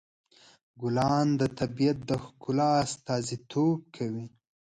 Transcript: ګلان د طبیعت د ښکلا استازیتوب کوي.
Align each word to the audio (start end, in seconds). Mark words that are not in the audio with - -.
ګلان 0.81 1.27
د 1.39 1.41
طبیعت 1.59 1.97
د 2.09 2.11
ښکلا 2.23 2.69
استازیتوب 2.85 3.77
کوي. 3.95 4.25